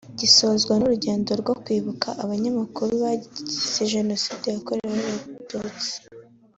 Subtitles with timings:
[0.19, 5.95] gisozwa n’urugendo rwo kwibuka abanyamakuru bazize Jenoside yakorewe Abatutsi